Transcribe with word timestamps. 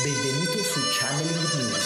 Benvenuto 0.00 0.56
su 0.56 0.80
Channeling 0.88 1.52
News, 1.52 1.84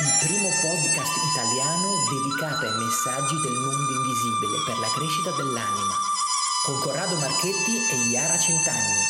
il 0.00 0.08
primo 0.24 0.48
podcast 0.64 1.12
italiano 1.28 1.92
dedicato 2.08 2.64
ai 2.64 2.72
messaggi 2.72 3.36
del 3.42 3.52
mondo 3.52 3.92
invisibile 4.00 4.64
per 4.64 4.78
la 4.80 4.88
crescita 4.96 5.28
dell'anima, 5.36 5.92
con 6.64 6.80
Corrado 6.80 7.16
Marchetti 7.16 7.84
e 7.92 7.96
Iara 8.08 8.38
Centanni. 8.38 9.04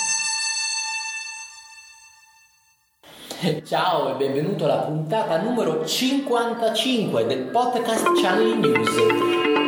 Ciao 3.65 4.13
e 4.13 4.17
benvenuto 4.17 4.65
alla 4.65 4.83
puntata 4.83 5.41
numero 5.41 5.87
55 5.87 7.27
del 7.27 7.45
podcast 7.45 8.21
Channeling 8.21 8.67
News. 8.67 8.91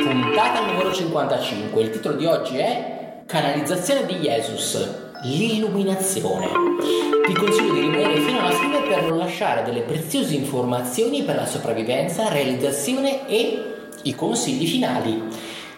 Puntata 0.03 0.67
numero 0.67 0.93
55. 0.93 1.83
Il 1.83 1.91
titolo 1.91 2.17
di 2.17 2.27
oggi 2.27 2.59
è 2.59 3.23
Canalizzazione 3.27 4.05
di 4.07 4.15
Jesus 4.17 5.05
l'illuminazione. 5.23 7.16
Ti 7.27 7.35
consiglio 7.35 7.73
di 7.73 7.81
rimanere 7.81 8.21
fino 8.21 8.39
alla 8.39 8.53
fine 8.53 8.83
per 8.83 9.03
non 9.03 9.19
lasciare 9.19 9.65
delle 9.65 9.81
preziose 9.81 10.35
informazioni 10.35 11.25
per 11.25 11.35
la 11.35 11.45
sopravvivenza, 11.45 12.29
realizzazione 12.29 13.27
e 13.27 13.65
i 14.03 14.15
consigli 14.15 14.65
finali. 14.65 15.21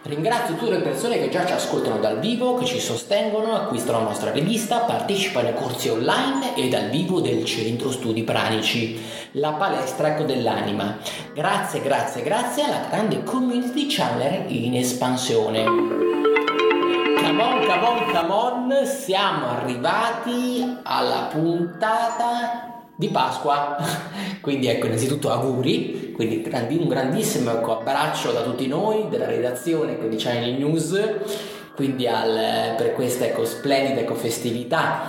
Ringrazio 0.03 0.57
tutte 0.57 0.73
le 0.73 0.83
persone 0.83 1.19
che 1.19 1.31
già 1.31 1.47
ci 1.47 1.55
ascoltano 1.55 2.01
dal 2.01 2.19
vivo, 2.19 2.57
che 2.57 2.67
ci 2.67 2.79
sostengono, 2.79 3.55
acquistano 3.55 4.01
la 4.01 4.05
nostra 4.05 4.31
rivista, 4.31 4.81
partecipano 4.81 5.49
ai 5.49 5.55
corsi 5.55 5.89
online 5.89 6.55
e 6.55 6.69
dal 6.69 6.91
vivo 6.91 7.21
del 7.21 7.47
Centro 7.47 7.91
Studi 7.93 8.25
Pranici, 8.25 9.01
la 9.33 9.53
palestra 9.53 10.09
ecco 10.09 10.25
dell'anima. 10.25 10.99
Grazie, 11.33 11.81
grazie, 11.81 12.23
grazie 12.23 12.65
alla 12.65 12.89
grande 12.91 13.23
community 13.23 13.87
channel 13.87 14.45
in 14.49 14.77
espansione. 14.77 16.18
Come 17.29 17.43
on, 17.43 17.67
come 17.67 18.87
siamo 18.87 19.49
arrivati 19.49 20.79
alla 20.83 21.29
puntata 21.31 22.87
di 22.97 23.09
Pasqua. 23.09 23.77
Quindi 24.41 24.69
ecco, 24.69 24.87
innanzitutto 24.87 25.31
auguri, 25.31 26.13
quindi 26.15 26.43
un 26.79 26.89
grandissimo 26.89 27.51
ecco, 27.51 27.81
abbraccio 27.81 28.33
da 28.33 28.41
tutti 28.41 28.67
noi, 28.67 29.09
della 29.11 29.27
redazione 29.27 29.93
ecco, 29.93 30.07
di 30.07 30.17
Channel 30.17 30.55
News, 30.55 30.99
quindi 31.77 32.07
al, 32.07 32.75
per 32.79 32.95
questa 32.95 33.27
ecco, 33.27 33.45
splendida 33.45 34.01
ecco, 34.01 34.15
festività, 34.15 35.03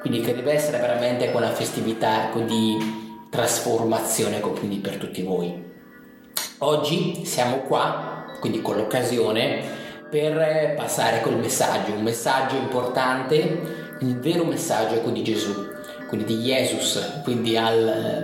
quindi 0.00 0.20
che 0.20 0.32
deve 0.32 0.52
essere 0.52 0.78
veramente 0.78 1.24
ecco, 1.24 1.38
una 1.38 1.50
festività 1.50 2.28
ecco, 2.28 2.38
di 2.38 3.18
trasformazione 3.28 4.36
ecco, 4.36 4.50
quindi 4.50 4.76
per 4.76 4.96
tutti 4.98 5.22
voi. 5.22 5.72
Oggi 6.58 7.24
siamo 7.24 7.62
qua, 7.62 8.26
quindi 8.38 8.62
con 8.62 8.76
l'occasione 8.76 9.82
per 10.14 10.74
passare 10.76 11.22
quel 11.22 11.38
messaggio, 11.38 11.92
un 11.92 12.02
messaggio 12.04 12.54
importante, 12.54 13.96
il 13.98 14.16
vero 14.20 14.44
messaggio 14.44 14.94
ecco, 14.94 15.10
di 15.10 15.24
Gesù, 15.24 15.52
quindi 16.06 16.36
di 16.36 16.42
Jesus, 16.44 17.20
quindi 17.24 17.56
al, 17.56 18.22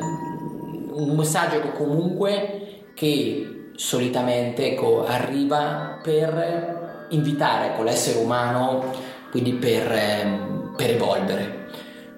un 0.93 1.17
messaggio 1.17 1.57
ecco, 1.57 1.73
comunque 1.73 2.93
che 2.95 3.73
solitamente 3.75 4.71
ecco, 4.71 5.05
arriva 5.05 5.99
per 6.01 7.07
invitare 7.09 7.73
ecco, 7.73 7.83
l'essere 7.83 8.21
umano 8.21 8.85
quindi 9.33 9.55
per, 9.55 10.73
per 10.77 10.91
evolvere. 10.91 11.67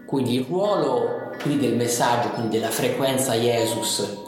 Quindi 0.05 0.35
il 0.35 0.45
ruolo 0.47 1.31
quindi, 1.41 1.67
del 1.67 1.77
messaggio, 1.77 2.29
quindi 2.29 2.59
della 2.59 2.71
frequenza 2.71 3.33
Jesus, 3.33 4.19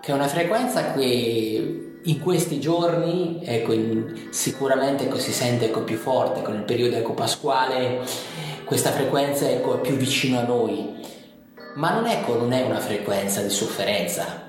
che 0.00 0.10
è 0.10 0.14
una 0.14 0.26
frequenza 0.26 0.94
che 0.94 1.89
in 2.04 2.20
questi 2.20 2.60
giorni 2.60 3.40
ecco, 3.44 3.72
in, 3.72 4.28
sicuramente 4.30 5.04
ecco, 5.04 5.18
si 5.18 5.32
sente 5.32 5.66
ecco, 5.66 5.82
più 5.82 5.96
forte 5.96 6.40
con 6.42 6.54
il 6.54 6.62
periodo 6.62 6.96
ecco, 6.96 7.12
pasquale 7.12 8.00
questa 8.64 8.90
frequenza 8.90 9.48
ecco, 9.48 9.76
è 9.76 9.80
più 9.80 9.96
vicino 9.96 10.38
a 10.38 10.42
noi. 10.42 10.98
Ma 11.74 11.92
non, 11.92 12.06
ecco, 12.06 12.36
non 12.36 12.52
è 12.52 12.62
una 12.62 12.78
frequenza 12.78 13.42
di 13.42 13.50
sofferenza. 13.50 14.46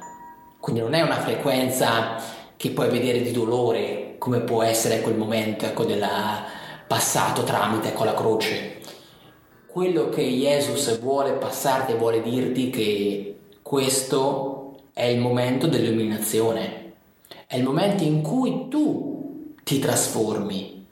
Quindi 0.60 0.82
non 0.82 0.94
è 0.94 1.02
una 1.02 1.20
frequenza 1.20 2.16
che 2.56 2.70
puoi 2.70 2.90
vedere 2.90 3.22
di 3.22 3.32
dolore 3.32 4.16
come 4.18 4.42
può 4.42 4.62
essere 4.62 5.02
quel 5.02 5.16
momento 5.16 5.66
ecco, 5.66 5.84
del 5.84 6.06
passato 6.88 7.44
tramite 7.44 7.90
ecco, 7.90 8.04
la 8.04 8.14
croce. 8.14 8.80
Quello 9.66 10.10
che 10.10 10.22
Jesus 10.22 11.00
vuole 11.00 11.32
passarti 11.32 11.94
vuole 11.94 12.22
dirti 12.22 12.70
che 12.70 13.40
questo 13.62 14.76
è 14.94 15.06
il 15.06 15.20
momento 15.20 15.68
dell'illuminazione 15.68 16.81
è 17.52 17.58
il 17.58 17.64
momento 17.64 18.06
in 18.06 18.22
cui 18.22 18.70
tu 18.70 19.56
ti 19.66 19.80
trasformi. 19.80 20.88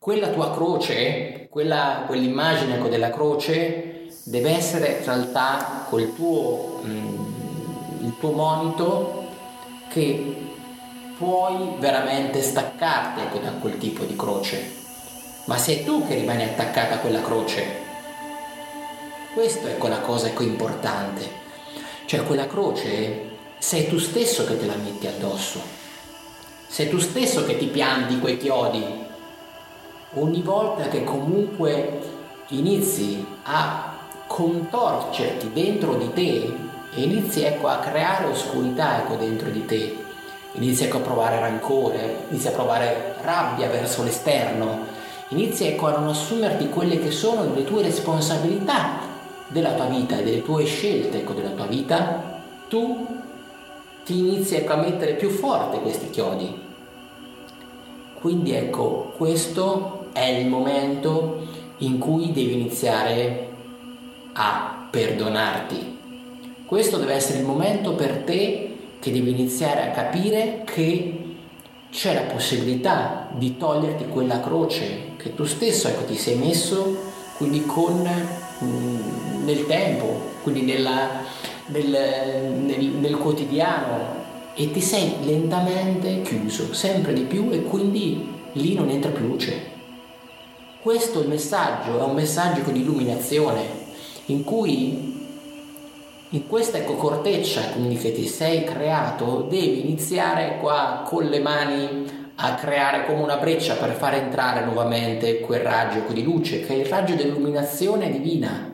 Quella 0.00 0.30
tua 0.30 0.50
croce, 0.50 1.46
quella, 1.48 2.02
quell'immagine 2.08 2.74
ecco, 2.74 2.88
della 2.88 3.10
croce 3.10 4.08
deve 4.24 4.50
essere 4.50 4.98
in 4.98 5.04
realtà 5.04 5.86
col 5.88 6.12
tuo, 6.16 6.80
mm, 6.84 8.04
il 8.04 8.14
tuo 8.18 8.32
monito 8.32 9.28
che 9.90 10.48
puoi 11.16 11.76
veramente 11.78 12.42
staccarti 12.42 13.20
ecco, 13.20 13.38
da 13.38 13.52
quel 13.52 13.78
tipo 13.78 14.02
di 14.02 14.16
croce. 14.16 14.72
Ma 15.44 15.56
sei 15.56 15.84
tu 15.84 16.04
che 16.04 16.16
rimani 16.16 16.42
attaccata 16.42 16.96
a 16.96 16.98
quella 16.98 17.22
croce. 17.22 17.62
Questa 19.32 19.68
è 19.68 19.78
quella 19.78 20.00
cosa 20.00 20.26
ecco, 20.26 20.42
importante. 20.42 21.38
Cioè 22.06 22.24
quella 22.24 22.48
croce 22.48 23.29
sei 23.60 23.88
tu 23.88 23.98
stesso 23.98 24.46
che 24.46 24.58
te 24.58 24.64
la 24.64 24.74
metti 24.74 25.06
addosso, 25.06 25.60
sei 26.66 26.88
tu 26.88 26.98
stesso 26.98 27.44
che 27.44 27.58
ti 27.58 27.66
pianti 27.66 28.18
quei 28.18 28.38
chiodi. 28.38 28.82
Ogni 30.14 30.40
volta 30.40 30.88
che 30.88 31.04
comunque 31.04 32.00
inizi 32.48 33.24
a 33.42 33.98
contorcerti 34.26 35.52
dentro 35.52 35.94
di 35.94 36.10
te 36.14 36.56
e 36.94 37.02
inizi 37.02 37.42
ecco, 37.42 37.68
a 37.68 37.76
creare 37.76 38.24
oscurità 38.24 39.02
ecco, 39.02 39.16
dentro 39.16 39.50
di 39.50 39.66
te, 39.66 39.94
inizi 40.52 40.84
ecco, 40.84 40.96
a 40.96 41.00
provare 41.00 41.38
rancore, 41.38 42.24
inizi 42.30 42.48
a 42.48 42.52
provare 42.52 43.16
rabbia 43.20 43.68
verso 43.68 44.02
l'esterno, 44.02 44.86
inizi 45.28 45.66
ecco, 45.66 45.88
a 45.88 45.98
non 45.98 46.08
assumerti 46.08 46.70
quelle 46.70 46.98
che 46.98 47.10
sono 47.10 47.54
le 47.54 47.64
tue 47.64 47.82
responsabilità 47.82 49.00
della 49.48 49.74
tua 49.74 49.84
vita 49.84 50.16
e 50.16 50.24
delle 50.24 50.42
tue 50.42 50.64
scelte 50.64 51.18
ecco, 51.18 51.34
della 51.34 51.50
tua 51.50 51.66
vita, 51.66 52.40
tu 52.68 53.18
ti 54.10 54.18
inizi 54.18 54.56
ecco, 54.56 54.72
a 54.72 54.76
mettere 54.76 55.14
più 55.14 55.30
forte 55.30 55.78
questi 55.78 56.10
chiodi. 56.10 56.52
Quindi 58.14 58.52
ecco, 58.52 59.14
questo 59.16 60.08
è 60.12 60.24
il 60.24 60.48
momento 60.48 61.46
in 61.78 61.98
cui 61.98 62.32
devi 62.32 62.54
iniziare 62.54 63.48
a 64.32 64.88
perdonarti. 64.90 65.98
Questo 66.66 66.96
deve 66.96 67.14
essere 67.14 67.38
il 67.38 67.44
momento 67.44 67.94
per 67.94 68.24
te 68.24 68.76
che 68.98 69.12
devi 69.12 69.30
iniziare 69.30 69.88
a 69.88 69.92
capire 69.92 70.62
che 70.64 71.36
c'è 71.92 72.12
la 72.12 72.32
possibilità 72.32 73.28
di 73.32 73.56
toglierti 73.56 74.08
quella 74.08 74.40
croce 74.40 75.12
che 75.16 75.34
tu 75.36 75.44
stesso 75.44 75.86
ecco, 75.86 76.04
ti 76.04 76.16
sei 76.16 76.36
messo, 76.36 76.96
quindi 77.36 77.64
con, 77.64 78.08
mm, 78.64 79.44
nel 79.44 79.66
tempo, 79.66 80.20
quindi 80.42 80.62
nella, 80.62 81.22
nel, 81.70 82.52
nel, 82.64 82.86
nel 82.86 83.16
quotidiano 83.16 84.18
e 84.54 84.70
ti 84.70 84.80
sei 84.80 85.14
lentamente 85.22 86.22
chiuso 86.22 86.74
sempre 86.74 87.12
di 87.12 87.22
più 87.22 87.48
e 87.50 87.62
quindi 87.62 88.28
lì 88.52 88.74
non 88.74 88.88
entra 88.90 89.10
più 89.10 89.26
luce. 89.26 89.78
Questo 90.80 91.20
è 91.20 91.22
il 91.22 91.28
messaggio, 91.28 91.98
è 91.98 92.02
un 92.02 92.14
messaggio 92.14 92.70
di 92.70 92.80
illuminazione 92.80 93.62
in 94.26 94.44
cui 94.44 95.18
in 96.32 96.46
questa 96.46 96.82
corteccia 96.84 97.70
quindi 97.72 97.96
che 97.96 98.12
ti 98.12 98.26
sei 98.26 98.62
creato 98.62 99.46
devi 99.50 99.80
iniziare 99.80 100.58
qua 100.60 101.02
con 101.04 101.24
le 101.24 101.40
mani 101.40 102.28
a 102.36 102.54
creare 102.54 103.04
come 103.04 103.20
una 103.20 103.36
breccia 103.36 103.74
per 103.74 103.94
far 103.94 104.14
entrare 104.14 104.64
nuovamente 104.64 105.40
quel 105.40 105.60
raggio 105.60 106.04
di 106.12 106.22
luce 106.22 106.60
che 106.60 106.74
è 106.74 106.76
il 106.76 106.86
raggio 106.86 107.16
dell'illuminazione 107.16 108.10
divina 108.12 108.72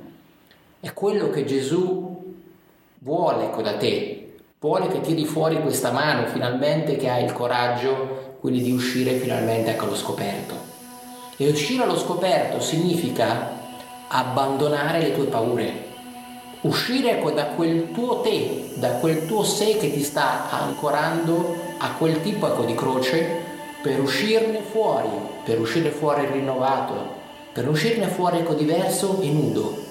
è 0.79 0.93
quello 0.93 1.31
che 1.31 1.47
Gesù 1.47 2.16
vuole 3.07 3.45
ecco 3.45 3.63
da 3.63 3.77
te, 3.77 4.35
vuole 4.59 4.89
che 4.89 5.01
tiri 5.01 5.25
fuori 5.25 5.61
questa 5.61 5.93
mano 5.93 6.27
finalmente 6.27 6.97
che 6.97 7.09
hai 7.09 7.23
il 7.23 7.33
coraggio 7.33 8.35
quindi 8.41 8.63
di 8.63 8.73
uscire 8.73 9.13
finalmente 9.13 9.71
ecco 9.71 9.85
allo 9.85 9.95
scoperto. 9.95 10.57
E 11.37 11.49
uscire 11.49 11.85
allo 11.85 11.97
scoperto 11.97 12.59
significa 12.59 13.49
abbandonare 14.09 14.99
le 14.99 15.15
tue 15.15 15.27
paure, 15.27 15.85
uscire 16.63 17.13
ecco 17.13 17.31
da 17.31 17.45
quel 17.45 17.93
tuo 17.93 18.23
te, 18.23 18.71
da 18.75 18.95
quel 18.95 19.25
tuo 19.27 19.45
sé 19.45 19.77
che 19.77 19.93
ti 19.93 20.03
sta 20.03 20.51
ancorando 20.51 21.57
a 21.79 21.93
quel 21.93 22.21
tipo 22.23 22.49
ecco 22.49 22.65
di 22.65 22.75
croce 22.75 23.25
per 23.83 24.01
uscirne 24.01 24.63
fuori, 24.63 25.11
per 25.45 25.61
uscire 25.61 25.91
fuori 25.91 26.27
rinnovato, 26.27 27.15
per 27.53 27.69
uscirne 27.69 28.09
fuori 28.09 28.39
ecco 28.39 28.55
diverso 28.55 29.21
e 29.21 29.31
nudo. 29.31 29.85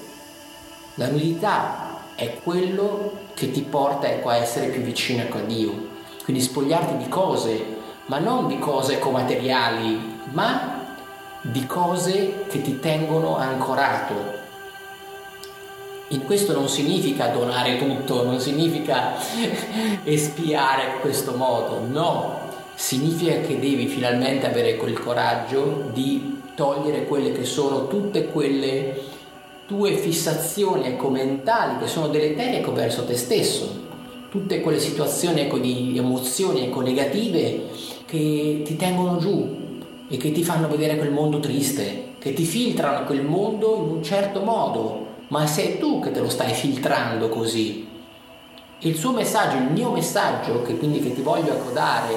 La 0.96 1.08
nudità 1.08 1.85
è 2.16 2.38
quello 2.42 3.12
che 3.34 3.50
ti 3.50 3.60
porta 3.60 4.08
ecco, 4.08 4.30
a 4.30 4.36
essere 4.36 4.68
più 4.68 4.80
vicino 4.80 5.22
ecco, 5.22 5.36
a 5.36 5.42
Dio. 5.42 5.94
Quindi 6.24 6.42
spogliarti 6.42 6.96
di 6.96 7.08
cose, 7.08 7.64
ma 8.06 8.18
non 8.18 8.48
di 8.48 8.58
cose 8.58 8.98
comateriali, 8.98 10.18
ma 10.32 10.96
di 11.42 11.64
cose 11.66 12.46
che 12.48 12.62
ti 12.62 12.80
tengono 12.80 13.36
ancorato. 13.36 14.14
In 16.08 16.24
questo 16.24 16.52
non 16.52 16.68
significa 16.68 17.28
donare 17.28 17.78
tutto, 17.78 18.24
non 18.24 18.40
significa 18.40 19.14
espiare 20.02 20.94
in 20.94 21.00
questo 21.00 21.32
modo, 21.32 21.80
no, 21.86 22.40
significa 22.74 23.40
che 23.40 23.58
devi 23.58 23.86
finalmente 23.86 24.46
avere 24.46 24.76
quel 24.76 24.98
coraggio 24.98 25.90
di 25.92 26.42
togliere 26.54 27.04
quelle 27.06 27.32
che 27.32 27.44
sono 27.44 27.86
tutte 27.86 28.26
quelle 28.28 29.14
tue 29.66 29.96
fissazioni 29.96 30.86
ecco, 30.86 31.08
mentali 31.08 31.78
che 31.78 31.88
sono 31.88 32.08
deleterie 32.08 32.60
ecco, 32.60 32.72
verso 32.72 33.04
te 33.04 33.16
stesso, 33.16 33.84
tutte 34.30 34.60
quelle 34.60 34.78
situazioni 34.78 35.40
ecco, 35.40 35.58
di 35.58 35.94
emozioni 35.96 36.64
ecco, 36.64 36.80
negative 36.80 37.68
che 38.06 38.62
ti 38.64 38.76
tengono 38.76 39.18
giù 39.18 39.64
e 40.08 40.16
che 40.16 40.30
ti 40.30 40.44
fanno 40.44 40.68
vedere 40.68 40.96
quel 40.96 41.10
mondo 41.10 41.40
triste, 41.40 42.14
che 42.18 42.32
ti 42.32 42.44
filtrano 42.44 43.04
quel 43.04 43.24
mondo 43.24 43.76
in 43.76 43.96
un 43.96 44.02
certo 44.02 44.40
modo, 44.42 45.06
ma 45.28 45.46
sei 45.46 45.78
tu 45.78 46.00
che 46.00 46.12
te 46.12 46.20
lo 46.20 46.28
stai 46.28 46.52
filtrando 46.52 47.28
così. 47.28 47.88
Il 48.80 48.96
suo 48.96 49.10
messaggio, 49.12 49.56
il 49.56 49.72
mio 49.72 49.90
messaggio, 49.90 50.62
che 50.62 50.76
quindi 50.76 51.00
che 51.00 51.12
ti 51.12 51.22
voglio 51.22 51.52
accodare, 51.52 52.14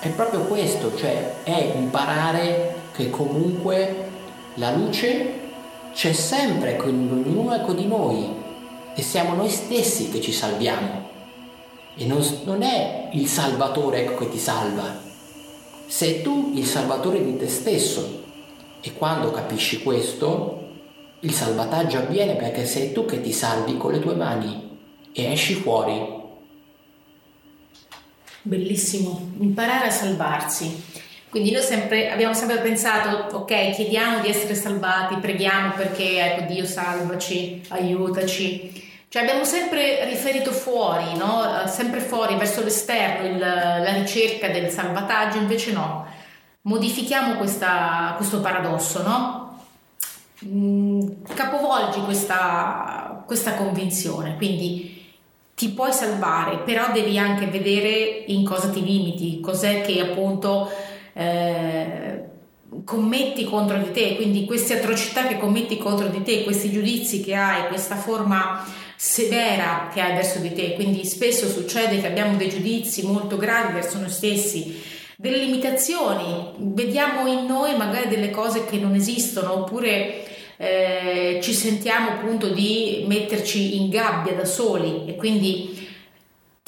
è 0.00 0.08
proprio 0.08 0.40
questo, 0.40 0.96
cioè 0.96 1.42
è 1.44 1.72
imparare 1.76 2.74
che 2.92 3.10
comunque 3.10 4.06
la 4.54 4.72
luce 4.74 5.37
c'è 5.92 6.12
sempre 6.12 6.76
con 6.76 6.90
ognuno 6.90 7.72
di 7.72 7.86
noi 7.86 8.28
e 8.94 9.02
siamo 9.02 9.34
noi 9.34 9.48
stessi 9.48 10.10
che 10.10 10.20
ci 10.20 10.32
salviamo. 10.32 11.06
E 11.96 12.04
non, 12.06 12.24
non 12.44 12.62
è 12.62 13.08
il 13.12 13.26
Salvatore 13.26 14.02
ecco, 14.02 14.24
che 14.24 14.30
ti 14.30 14.38
salva, 14.38 15.00
sei 15.86 16.22
tu 16.22 16.52
il 16.54 16.66
Salvatore 16.66 17.24
di 17.24 17.36
te 17.36 17.48
stesso. 17.48 18.24
E 18.80 18.92
quando 18.92 19.32
capisci 19.32 19.82
questo, 19.82 20.68
il 21.20 21.32
salvataggio 21.32 21.98
avviene 21.98 22.36
perché 22.36 22.64
sei 22.64 22.92
tu 22.92 23.04
che 23.04 23.20
ti 23.20 23.32
salvi 23.32 23.76
con 23.76 23.90
le 23.90 23.98
tue 23.98 24.14
mani 24.14 24.78
e 25.12 25.32
esci 25.32 25.54
fuori. 25.54 26.16
Bellissimo, 28.42 29.30
imparare 29.40 29.88
a 29.88 29.90
salvarsi. 29.90 30.82
Quindi 31.30 31.50
noi 31.50 31.62
sempre, 31.62 32.10
abbiamo 32.10 32.32
sempre 32.32 32.58
pensato, 32.58 33.36
ok, 33.36 33.70
chiediamo 33.70 34.20
di 34.20 34.28
essere 34.28 34.54
salvati, 34.54 35.16
preghiamo 35.16 35.72
perché, 35.72 36.24
ecco, 36.24 36.52
Dio 36.52 36.64
salvaci, 36.64 37.62
aiutaci. 37.68 38.86
Cioè 39.08 39.22
abbiamo 39.22 39.44
sempre 39.44 40.04
riferito 40.06 40.52
fuori, 40.52 41.16
no? 41.16 41.66
sempre 41.66 42.00
fuori, 42.00 42.36
verso 42.36 42.62
l'esterno, 42.62 43.26
il, 43.26 43.38
la 43.38 43.92
ricerca 43.92 44.48
del 44.48 44.70
salvataggio, 44.70 45.38
invece 45.38 45.72
no. 45.72 46.06
Modifichiamo 46.62 47.36
questa, 47.36 48.14
questo 48.16 48.40
paradosso, 48.40 49.02
no? 49.02 49.64
Mm, 50.46 51.24
capovolgi 51.34 52.00
questa, 52.02 53.22
questa 53.26 53.54
convinzione, 53.54 54.36
quindi 54.36 55.04
ti 55.54 55.70
puoi 55.70 55.92
salvare, 55.92 56.58
però 56.58 56.92
devi 56.92 57.18
anche 57.18 57.46
vedere 57.46 58.24
in 58.26 58.44
cosa 58.44 58.68
ti 58.68 58.84
limiti, 58.84 59.40
cos'è 59.40 59.80
che 59.80 60.00
appunto 60.00 60.70
eh, 61.18 62.22
commetti 62.84 63.44
contro 63.44 63.76
di 63.78 63.90
te, 63.90 64.14
quindi 64.14 64.44
queste 64.44 64.78
atrocità 64.78 65.26
che 65.26 65.38
commetti 65.38 65.76
contro 65.76 66.06
di 66.06 66.22
te, 66.22 66.44
questi 66.44 66.70
giudizi 66.70 67.22
che 67.22 67.34
hai, 67.34 67.66
questa 67.66 67.96
forma 67.96 68.64
severa 68.96 69.90
che 69.92 70.00
hai 70.00 70.14
verso 70.14 70.38
di 70.38 70.52
te, 70.52 70.74
quindi 70.74 71.04
spesso 71.04 71.48
succede 71.48 72.00
che 72.00 72.06
abbiamo 72.06 72.36
dei 72.36 72.48
giudizi 72.48 73.06
molto 73.06 73.36
gravi 73.36 73.72
verso 73.72 73.98
noi 73.98 74.10
stessi, 74.10 74.80
delle 75.16 75.38
limitazioni, 75.38 76.52
vediamo 76.58 77.26
in 77.26 77.46
noi 77.46 77.76
magari 77.76 78.06
delle 78.06 78.30
cose 78.30 78.64
che 78.66 78.76
non 78.76 78.94
esistono 78.94 79.62
oppure 79.62 80.24
eh, 80.56 81.40
ci 81.42 81.52
sentiamo 81.52 82.10
appunto 82.10 82.50
di 82.50 83.04
metterci 83.08 83.80
in 83.80 83.88
gabbia 83.88 84.34
da 84.34 84.44
soli. 84.44 85.08
E 85.08 85.16
quindi 85.16 85.87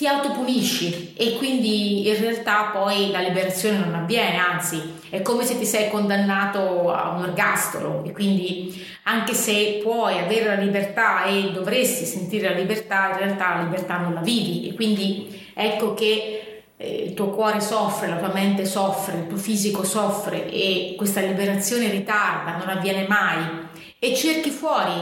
ti 0.01 0.07
autopunisci 0.07 1.13
e 1.15 1.37
quindi 1.37 2.09
in 2.09 2.19
realtà 2.19 2.71
poi 2.73 3.11
la 3.11 3.19
liberazione 3.21 3.77
non 3.77 3.95
avviene, 3.95 4.39
anzi 4.39 4.95
è 5.11 5.21
come 5.21 5.45
se 5.45 5.59
ti 5.59 5.67
sei 5.67 5.91
condannato 5.91 6.91
a 6.91 7.11
un 7.11 7.25
ergastolo 7.25 8.03
e 8.07 8.13
quindi 8.13 8.83
anche 9.03 9.35
se 9.35 9.79
puoi 9.83 10.19
avere 10.19 10.47
la 10.47 10.55
libertà 10.55 11.25
e 11.25 11.51
dovresti 11.53 12.07
sentire 12.07 12.49
la 12.49 12.55
libertà, 12.55 13.11
in 13.11 13.19
realtà 13.19 13.57
la 13.57 13.63
libertà 13.65 13.99
non 13.99 14.15
la 14.15 14.23
vivi 14.23 14.71
e 14.71 14.75
quindi 14.75 15.39
ecco 15.53 15.93
che 15.93 16.63
eh, 16.79 17.05
il 17.09 17.13
tuo 17.13 17.29
cuore 17.29 17.61
soffre, 17.61 18.09
la 18.09 18.17
tua 18.17 18.33
mente 18.33 18.65
soffre, 18.65 19.19
il 19.19 19.27
tuo 19.27 19.37
fisico 19.37 19.85
soffre 19.85 20.51
e 20.51 20.95
questa 20.97 21.21
liberazione 21.21 21.91
ritarda, 21.91 22.57
non 22.57 22.71
avviene 22.71 23.07
mai 23.07 23.69
e 23.99 24.15
cerchi 24.15 24.49
fuori, 24.49 24.95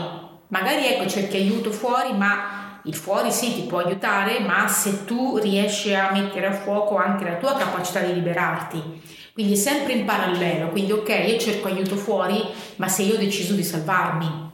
magari 0.48 0.86
ecco 0.86 1.06
cerchi 1.06 1.36
aiuto 1.36 1.70
fuori 1.70 2.12
ma 2.14 2.66
il 2.88 2.94
fuori 2.94 3.30
sì 3.30 3.54
ti 3.54 3.60
può 3.62 3.78
aiutare, 3.80 4.40
ma 4.40 4.66
se 4.66 5.04
tu 5.04 5.36
riesci 5.36 5.94
a 5.94 6.10
mettere 6.10 6.46
a 6.46 6.52
fuoco 6.52 6.96
anche 6.96 7.24
la 7.24 7.36
tua 7.36 7.54
capacità 7.54 8.00
di 8.00 8.14
liberarti, 8.14 8.82
quindi 9.34 9.56
sempre 9.56 9.92
in 9.92 10.06
parallelo, 10.06 10.70
quindi 10.70 10.92
ok, 10.92 11.08
io 11.28 11.38
cerco 11.38 11.68
aiuto 11.68 11.96
fuori, 11.96 12.42
ma 12.76 12.88
se 12.88 13.02
io 13.02 13.14
ho 13.14 13.18
deciso 13.18 13.52
di 13.52 13.62
salvarmi. 13.62 14.50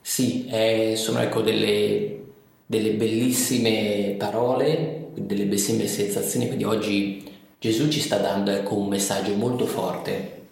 Sì, 0.00 0.46
eh, 0.48 0.94
sono 0.96 1.20
ecco 1.20 1.42
delle, 1.42 2.24
delle 2.66 2.90
bellissime 2.90 4.16
parole, 4.18 5.10
delle 5.14 5.44
bellissime 5.44 5.86
sensazioni, 5.86 6.46
quindi 6.46 6.64
oggi 6.64 7.24
Gesù 7.58 7.88
ci 7.88 8.00
sta 8.00 8.16
dando 8.16 8.50
ecco, 8.50 8.76
un 8.76 8.88
messaggio 8.88 9.32
molto 9.34 9.64
forte, 9.64 10.48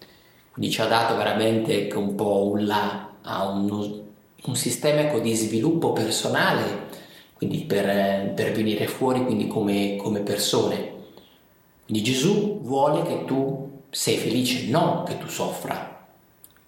quindi 0.51 0.71
ci 0.71 0.79
ha 0.79 0.85
dato 0.85 1.17
veramente 1.17 1.89
un 1.95 2.15
po' 2.15 2.49
un 2.53 2.65
là 2.65 3.09
a 3.21 3.49
uno, 3.49 4.04
un 4.45 4.55
sistema 4.55 5.01
ecco, 5.01 5.19
di 5.19 5.33
sviluppo 5.35 5.93
personale, 5.93 6.87
quindi 7.33 7.63
per, 7.63 8.33
per 8.33 8.51
venire 8.51 8.87
fuori 8.87 9.25
come, 9.47 9.95
come 9.95 10.19
persone. 10.21 10.93
Quindi 11.85 12.03
Gesù 12.03 12.61
vuole 12.61 13.03
che 13.03 13.25
tu 13.25 13.81
sei 13.89 14.17
felice, 14.17 14.67
non 14.67 15.03
che 15.03 15.17
tu 15.17 15.27
soffra. 15.27 16.07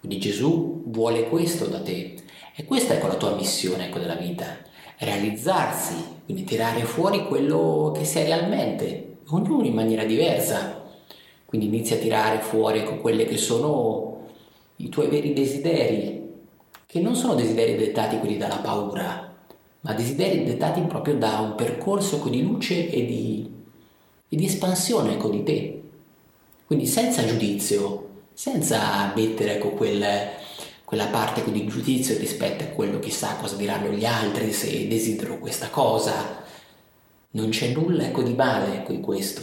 Quindi 0.00 0.18
Gesù 0.18 0.84
vuole 0.86 1.28
questo 1.28 1.66
da 1.66 1.80
te. 1.80 2.14
E 2.54 2.64
questa 2.64 2.94
ecco 2.94 3.06
la 3.06 3.16
tua 3.16 3.34
missione 3.34 3.86
ecco, 3.86 3.98
della 3.98 4.14
vita, 4.14 4.56
realizzarsi, 4.98 5.94
quindi 6.24 6.44
tirare 6.44 6.82
fuori 6.84 7.26
quello 7.26 7.92
che 7.96 8.04
sei 8.04 8.24
realmente, 8.24 9.18
ognuno 9.28 9.64
in 9.64 9.74
maniera 9.74 10.04
diversa. 10.04 10.84
Quindi 11.44 11.66
inizia 11.66 11.96
a 11.96 12.00
tirare 12.00 12.40
fuori 12.40 12.80
ecco, 12.80 12.98
quelli 12.98 13.24
che 13.24 13.36
sono 13.36 14.26
i 14.76 14.88
tuoi 14.88 15.08
veri 15.08 15.32
desideri, 15.32 16.17
che 16.88 17.00
non 17.00 17.14
sono 17.14 17.34
desideri 17.34 17.76
dettati 17.76 18.16
quelli 18.16 18.38
dalla 18.38 18.60
paura, 18.60 19.30
ma 19.80 19.92
desideri 19.92 20.42
dettati 20.42 20.80
proprio 20.80 21.16
da 21.16 21.38
un 21.40 21.54
percorso 21.54 22.16
di 22.30 22.40
luce 22.40 22.88
e 22.88 23.04
di, 23.04 23.46
e 24.26 24.34
di 24.34 24.46
espansione 24.46 25.12
ecco, 25.12 25.28
di 25.28 25.42
te. 25.42 25.82
Quindi 26.64 26.86
senza 26.86 27.26
giudizio, 27.26 28.22
senza 28.32 29.12
mettere 29.14 29.56
ecco, 29.56 29.72
quel, 29.72 30.02
quella 30.82 31.08
parte 31.08 31.40
ecco, 31.40 31.50
di 31.50 31.66
giudizio 31.66 32.16
rispetto 32.16 32.64
a 32.64 32.68
quello 32.68 33.00
chissà 33.00 33.36
cosa 33.36 33.56
diranno 33.56 33.90
gli 33.90 34.06
altri 34.06 34.50
se 34.50 34.88
desidero 34.88 35.38
questa 35.38 35.68
cosa. 35.68 36.42
Non 37.32 37.50
c'è 37.50 37.68
nulla 37.68 38.06
ecco, 38.06 38.22
di 38.22 38.32
male 38.32 38.76
ecco, 38.76 38.92
in 38.92 39.02
questo. 39.02 39.42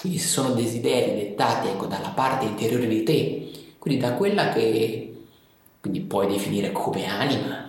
Quindi 0.00 0.18
sono 0.18 0.52
desideri 0.52 1.14
dettati 1.14 1.68
ecco, 1.68 1.86
dalla 1.86 2.08
parte 2.08 2.44
interiore 2.44 2.88
di 2.88 3.04
te, 3.04 3.50
quindi 3.78 4.00
da 4.00 4.14
quella 4.14 4.48
che 4.48 5.11
quindi 5.82 6.00
puoi 6.02 6.28
definire 6.28 6.70
come 6.70 7.08
anima, 7.08 7.68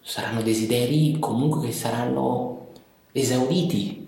saranno 0.00 0.42
desideri 0.42 1.16
comunque 1.18 1.66
che 1.66 1.72
saranno 1.72 2.68
esauriti, 3.10 4.06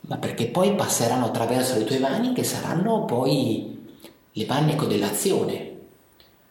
ma 0.00 0.16
perché 0.16 0.46
poi 0.46 0.74
passeranno 0.74 1.26
attraverso 1.26 1.76
le 1.76 1.84
tue 1.84 1.98
mani 1.98 2.32
che 2.32 2.44
saranno 2.44 3.04
poi 3.04 3.78
le 4.32 4.46
mani 4.46 4.72
ecco, 4.72 4.86
dell'azione. 4.86 5.76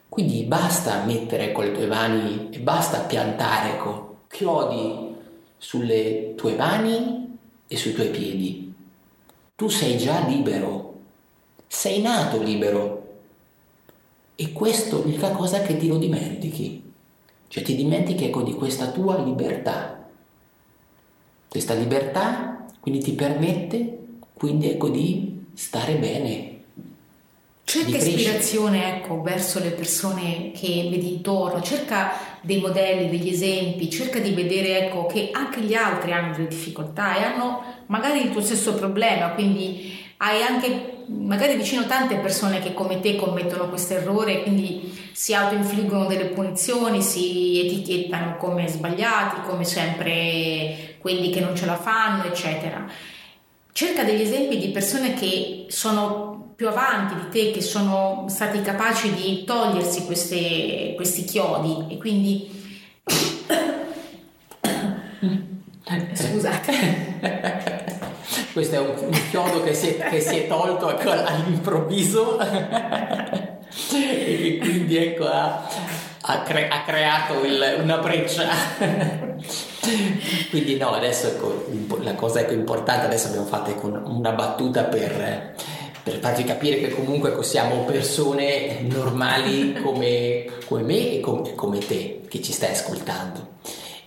Quindi 0.08 0.44
basta 0.44 1.04
mettere 1.06 1.52
con 1.52 1.66
le 1.66 1.72
tue 1.72 1.88
mani 1.88 2.50
e 2.52 2.60
basta 2.60 3.00
piantare 3.00 3.72
ecco, 3.72 4.18
chiodi 4.28 5.16
sulle 5.58 6.36
tue 6.36 6.54
mani 6.54 7.36
e 7.68 7.76
sui 7.76 7.94
tuoi 7.94 8.10
piedi. 8.10 8.72
Tu 9.56 9.70
sei 9.70 9.98
già 9.98 10.24
libero, 10.28 11.00
sei 11.66 12.00
nato 12.00 12.40
libero 12.40 12.97
e 14.40 14.54
questo 14.54 15.00
è 15.00 15.04
l'unica 15.04 15.32
cosa 15.32 15.62
che 15.64 15.78
ti 15.78 15.88
lo 15.88 15.98
dimentichi. 15.98 16.84
Cioè 17.48 17.64
ti 17.64 17.76
dimentichi 17.76 18.26
ecco 18.26 18.44
di 18.44 18.54
questa 18.54 18.92
tua 18.92 19.18
libertà. 19.24 20.08
Questa 21.48 21.74
libertà 21.74 22.68
quindi 22.80 23.00
ti 23.00 23.14
permette 23.14 23.98
quindi 24.34 24.70
ecco 24.70 24.90
di 24.90 25.44
stare 25.56 25.96
bene. 25.96 26.56
Cerca 27.64 27.98
ispirazione 27.98 28.98
ecco, 28.98 29.22
verso 29.24 29.60
le 29.60 29.72
persone 29.72 30.52
che 30.52 30.88
vedi 30.90 31.16
intorno, 31.16 31.60
cerca 31.62 32.12
dei 32.42 32.62
modelli, 32.62 33.10
degli 33.10 33.30
esempi, 33.30 33.90
cerca 33.90 34.20
di 34.20 34.34
vedere 34.34 34.86
ecco, 34.86 35.08
che 35.08 35.32
anche 35.34 35.62
gli 35.62 35.74
altri 35.74 36.14
hanno 36.14 36.36
delle 36.36 36.48
difficoltà 36.48 37.18
e 37.18 37.24
hanno 37.24 37.64
magari 37.88 38.22
il 38.22 38.32
tuo 38.32 38.42
stesso 38.42 38.76
problema, 38.76 39.32
quindi 39.32 39.98
hai 40.18 40.44
anche 40.44 40.97
magari 41.08 41.56
vicino 41.56 41.86
tante 41.86 42.18
persone 42.18 42.60
che 42.60 42.74
come 42.74 43.00
te 43.00 43.16
commettono 43.16 43.70
questo 43.70 43.94
errore, 43.94 44.44
quindi 44.44 45.10
si 45.14 45.34
autoinfliggono 45.34 46.06
delle 46.06 46.26
punizioni, 46.26 47.02
si 47.02 47.66
etichettano 47.66 48.38
come 48.38 48.68
sbagliati, 48.68 49.42
come 49.48 49.64
sempre 49.64 50.96
quelli 51.00 51.32
che 51.32 51.40
non 51.40 51.56
ce 51.56 51.66
la 51.66 51.78
fanno, 51.78 52.26
eccetera. 52.26 52.86
Cerca 53.72 54.04
degli 54.04 54.22
esempi 54.22 54.58
di 54.58 54.70
persone 54.70 55.14
che 55.14 55.66
sono 55.70 56.54
più 56.56 56.68
avanti 56.68 57.16
di 57.16 57.30
te, 57.30 57.52
che 57.52 57.62
sono 57.62 58.26
stati 58.28 58.62
capaci 58.62 59.14
di 59.14 59.44
togliersi 59.44 60.06
queste, 60.06 60.94
questi 60.96 61.24
chiodi 61.24 61.94
e 61.94 61.98
quindi... 61.98 62.50
Scusate. 66.14 67.07
Questo 68.58 68.74
è 68.74 68.80
un, 68.80 68.96
un 69.00 69.22
chiodo 69.30 69.62
che 69.62 69.76
si, 69.76 69.90
è, 69.90 70.10
che 70.10 70.20
si, 70.20 70.36
è, 70.36 70.48
tolto 70.48 70.88
all'improvviso 70.88 72.40
e 72.40 73.60
che 73.92 74.58
quindi 74.60 74.98
ecco, 74.98 75.28
ha, 75.28 75.64
ha, 76.22 76.42
cre- 76.42 76.68
ha 76.68 76.82
creato 76.82 77.44
il, 77.46 77.78
una 77.84 77.98
breccia. 77.98 78.48
quindi 80.50 80.76
no, 80.76 80.90
adesso 80.90 81.28
ecco, 81.28 81.68
la 82.02 82.16
cosa 82.16 82.40
ecco, 82.40 82.54
importante, 82.54 83.06
adesso 83.06 83.28
abbiamo 83.28 83.46
fatto 83.46 83.70
ecco, 83.70 83.90
una 83.90 84.32
battuta 84.32 84.86
per 84.86 85.54
per 86.02 86.18
farti 86.20 86.44
capire 86.44 86.80
che 86.80 86.90
comunque 86.90 87.30
ecco, 87.30 87.44
siamo 87.44 87.84
persone 87.84 88.80
normali 88.90 89.74
come, 89.84 90.46
come 90.66 90.82
me 90.82 91.12
e 91.12 91.20
come, 91.20 91.54
come, 91.54 91.78
te 91.78 92.22
che 92.28 92.42
ci 92.42 92.54
stai 92.54 92.72
ascoltando. 92.72 93.50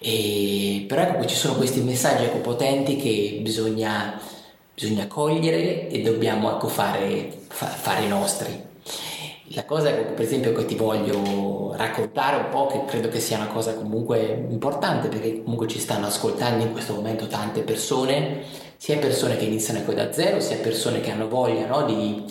E, 0.00 0.86
però 0.88 1.02
ecco, 1.02 1.24
ci 1.26 1.36
sono 1.36 1.54
questi 1.54 1.82
messaggi 1.82 2.24
ecco, 2.24 2.38
potenti 2.38 2.96
che 2.96 3.38
bisogna 3.42 4.38
bisogna 4.74 5.06
cogliere 5.06 5.88
e 5.88 6.00
dobbiamo 6.02 6.54
ecco, 6.54 6.68
fare, 6.68 7.30
fa, 7.48 7.66
fare 7.66 8.06
nostri. 8.06 8.68
La 9.52 9.64
cosa 9.64 9.90
per 9.90 10.20
esempio 10.20 10.52
che 10.52 10.64
ti 10.64 10.76
voglio 10.76 11.74
raccontare 11.74 12.36
un 12.36 12.48
po', 12.50 12.66
che 12.66 12.84
credo 12.84 13.08
che 13.08 13.18
sia 13.18 13.36
una 13.36 13.48
cosa 13.48 13.74
comunque 13.74 14.46
importante 14.48 15.08
perché 15.08 15.42
comunque 15.42 15.66
ci 15.66 15.80
stanno 15.80 16.06
ascoltando 16.06 16.64
in 16.64 16.70
questo 16.70 16.94
momento 16.94 17.26
tante 17.26 17.62
persone, 17.62 18.42
sia 18.76 18.98
persone 18.98 19.36
che 19.36 19.46
iniziano 19.46 19.80
ecco, 19.80 19.92
da 19.92 20.12
zero, 20.12 20.38
sia 20.40 20.56
persone 20.58 21.00
che 21.00 21.10
hanno 21.10 21.28
voglia 21.28 21.66
no, 21.66 21.84
di, 21.84 22.24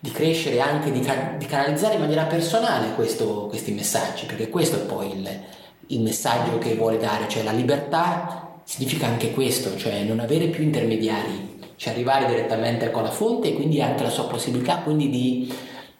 di, 0.00 0.10
crescere 0.10 0.60
anche 0.60 0.90
di, 0.90 1.00
di, 1.00 1.46
canalizzare 1.46 1.94
in 1.94 2.00
maniera 2.00 2.24
personale 2.24 2.92
questo, 2.94 3.46
questi 3.46 3.72
messaggi, 3.72 4.26
perché 4.26 4.48
questo 4.48 4.76
è 4.76 4.80
poi 4.80 5.12
il, 5.12 5.40
il 5.86 6.00
messaggio 6.00 6.58
che 6.58 6.74
vuole 6.74 6.98
dare, 6.98 7.28
cioè 7.28 7.44
la 7.44 7.52
libertà 7.52 8.60
significa 8.64 9.06
anche 9.06 9.30
questo, 9.30 9.76
cioè 9.76 10.02
non 10.02 10.18
avere 10.18 10.48
più 10.48 10.62
intermediari, 10.62 11.57
cioè 11.78 11.92
arrivare 11.92 12.26
direttamente 12.26 12.90
con 12.90 13.04
la 13.04 13.10
fonte 13.10 13.48
e 13.48 13.54
quindi 13.54 13.80
anche 13.80 14.02
la 14.02 14.10
sua 14.10 14.24
possibilità 14.24 14.78
quindi 14.78 15.08
di, 15.08 15.54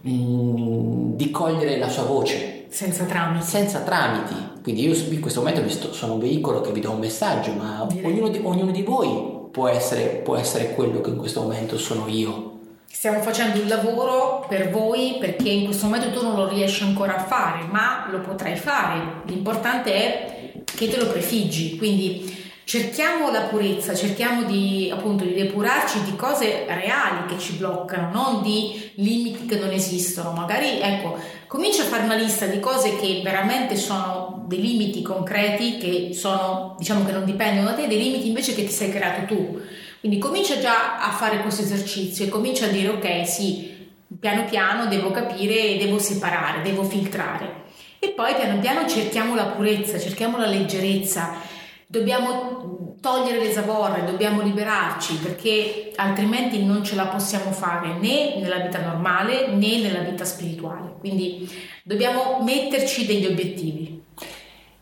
mm, 0.09 1.15
di 1.15 1.31
cogliere 1.31 1.79
la 1.79 1.89
sua 1.89 2.03
voce. 2.03 2.67
Senza 2.69 3.05
tramiti. 3.05 3.45
Senza 3.47 3.81
tramiti. 3.81 4.35
Quindi 4.61 4.83
io 4.83 4.95
in 4.95 5.21
questo 5.21 5.41
momento 5.41 5.67
sto, 5.69 5.93
sono 5.93 6.15
un 6.15 6.19
veicolo 6.19 6.61
che 6.61 6.73
vi 6.73 6.81
do 6.81 6.91
un 6.91 6.99
messaggio, 6.99 7.53
ma 7.53 7.87
ognuno 8.03 8.29
di, 8.29 8.41
ognuno 8.43 8.73
di, 8.73 8.83
voi 8.83 9.49
può 9.53 9.69
essere, 9.69 10.17
può 10.17 10.37
essere 10.37 10.75
quello 10.75 11.01
che 11.01 11.11
in 11.11 11.17
questo 11.17 11.43
momento 11.43 11.79
sono 11.79 12.09
io. 12.09 12.57
Stiamo 12.91 13.21
facendo 13.21 13.61
un 13.61 13.69
lavoro 13.69 14.45
per 14.49 14.71
voi 14.71 15.17
perché 15.21 15.49
in 15.49 15.67
questo 15.67 15.87
momento 15.87 16.11
tu 16.11 16.23
non 16.25 16.35
lo 16.35 16.49
riesci 16.49 16.83
ancora 16.83 17.17
a 17.17 17.23
fare, 17.25 17.65
ma 17.71 18.09
lo 18.11 18.19
potrai 18.19 18.57
fare. 18.57 19.23
L'importante 19.27 19.93
è 19.93 20.53
che 20.65 20.89
te 20.89 20.97
lo 20.97 21.07
prefiggi. 21.07 21.79
Quindi 21.79 22.48
cerchiamo 22.69 23.31
la 23.31 23.45
purezza, 23.45 23.95
cerchiamo 23.95 24.43
di 24.43 24.93
appunto 24.93 25.25
di 25.25 25.33
depurarci 25.33 26.03
di 26.03 26.15
cose 26.17 26.67
reali 26.69 27.25
che 27.27 27.39
ci 27.39 27.55
bloccano, 27.55 28.11
non 28.13 28.43
di 28.43 28.91
limiti 28.97 29.47
che 29.47 29.57
non 29.57 29.71
esistono. 29.71 30.33
Magari 30.33 30.79
ecco, 30.79 31.19
comincia 31.47 31.85
a 31.85 31.87
fare 31.87 32.03
una 32.03 32.15
lista 32.15 32.45
di 32.45 32.61
cose 32.61 32.97
che 32.97 33.23
veramente 33.25 33.75
sono 33.75 34.45
dei 34.47 34.61
limiti 34.61 35.01
concreti 35.01 35.79
che 35.79 36.11
sono, 36.13 36.75
diciamo 36.79 37.07
che 37.07 37.13
non 37.13 37.25
dipendono 37.25 37.71
da 37.71 37.75
te, 37.75 37.87
dei 37.87 38.03
limiti 38.03 38.29
invece 38.29 38.55
che 38.55 38.65
ti 38.65 38.73
sei 38.73 38.91
creato 38.91 39.25
tu. 39.35 39.59
Quindi 40.01 40.19
comincia 40.19 40.59
già 40.59 41.01
a 41.01 41.11
fare 41.13 41.41
questo 41.41 41.63
esercizio 41.63 42.27
e 42.27 42.29
comincia 42.29 42.67
a 42.67 42.69
dire 42.69 42.89
ok, 42.89 43.27
sì, 43.27 43.89
piano 44.21 44.45
piano 44.45 44.85
devo 44.89 45.11
capire, 45.11 45.79
devo 45.79 45.99
separare, 45.99 46.61
devo 46.61 46.83
filtrare. 46.83 47.65
E 47.99 48.11
poi 48.11 48.35
piano 48.35 48.61
piano 48.61 48.87
cerchiamo 48.87 49.35
la 49.35 49.47
purezza, 49.47 49.99
cerchiamo 49.99 50.37
la 50.37 50.47
leggerezza 50.47 51.48
Dobbiamo 51.91 52.97
togliere 53.01 53.43
le 53.43 53.51
zavorre, 53.51 54.05
dobbiamo 54.05 54.43
liberarci 54.43 55.15
perché 55.23 55.91
altrimenti 55.97 56.63
non 56.63 56.85
ce 56.85 56.95
la 56.95 57.07
possiamo 57.07 57.51
fare 57.51 57.95
né 57.99 58.37
nella 58.39 58.59
vita 58.59 58.79
normale 58.79 59.47
né 59.55 59.79
nella 59.79 60.01
vita 60.01 60.27
spirituale. 60.27 60.97
Quindi 60.99 61.49
dobbiamo 61.83 62.43
metterci 62.43 63.07
degli 63.07 63.25
obiettivi. 63.25 64.03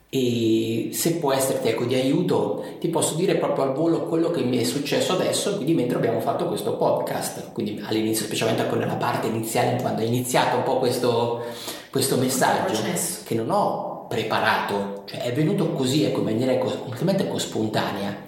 E 0.09 0.89
se 0.91 1.19
può 1.19 1.33
esserti 1.33 1.69
ecco, 1.69 1.85
di 1.85 1.95
aiuto, 1.95 2.65
ti 2.81 2.89
posso 2.89 3.15
dire 3.15 3.37
proprio 3.37 3.67
al 3.67 3.75
volo 3.75 4.07
quello 4.07 4.33
che 4.33 4.43
mi 4.43 4.59
è 4.59 4.65
successo 4.65 5.13
adesso, 5.13 5.55
quindi 5.55 5.75
mentre 5.75 5.99
abbiamo 5.99 6.19
fatto 6.19 6.49
questo 6.49 6.77
podcast, 6.77 7.53
quindi 7.53 7.81
all'inizio, 7.87 8.25
specialmente 8.25 8.69
nella 8.75 8.97
parte 8.97 9.29
iniziale, 9.29 9.81
quando 9.81 10.03
è 10.03 10.07
iniziato 10.07 10.57
un 10.57 10.65
po' 10.65 10.79
questo, 10.79 11.45
questo 11.89 12.17
messaggio, 12.17 12.83
che 13.25 13.35
non 13.37 13.51
ho 13.51 13.96
preparato, 14.09 15.05
cioè 15.07 15.21
è 15.23 15.33
venuto 15.33 15.71
così, 15.73 16.05
ecco, 16.05 16.19
in 16.19 16.25
maniera 16.25 16.57
completamente 16.59 17.25
ecco, 17.25 17.39
spontanea. 17.39 18.25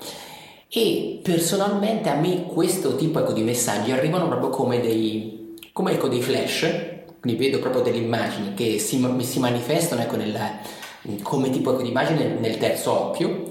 E 0.69 1.21
personalmente 1.23 2.09
a 2.09 2.15
me 2.15 2.45
questo 2.45 2.97
tipo 2.97 3.21
ecco, 3.21 3.33
di 3.33 3.43
messaggi 3.43 3.91
arrivano 3.91 4.29
proprio 4.29 4.51
come 4.51 4.81
dei, 4.81 5.57
come, 5.73 5.93
ecco, 5.93 6.09
dei 6.09 6.21
flash, 6.21 6.69
quindi 7.21 7.39
vedo 7.39 7.59
proprio 7.59 7.83
delle 7.83 7.97
immagini 7.99 8.55
che 8.55 8.79
si, 8.79 9.03
si 9.21 9.39
manifestano 9.39 10.03
ecco, 10.03 10.17
nel, 10.17 10.39
come 11.23 11.51
tipo 11.51 11.73
ecco, 11.73 11.83
di 11.83 11.89
immagine 11.89 12.27
nel 12.39 12.59
terzo 12.59 13.09
occhio. 13.09 13.45